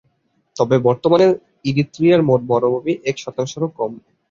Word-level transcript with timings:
তবে 0.55 0.75
বর্তমানে 0.87 1.25
ইরিত্রিয়ার 1.65 2.21
মোট 2.29 2.41
বনভূমি 2.49 2.93
এক 3.09 3.15
শতাংশেরও 3.19 3.69
কম। 3.77 3.91